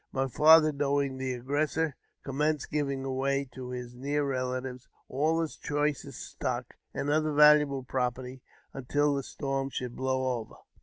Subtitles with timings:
[0.11, 6.19] My father, knowing the aggressor, commenced giving away to his near relatives all his choicest
[6.27, 8.41] stock and other valuable property,
[8.73, 10.55] until the storm should blow over.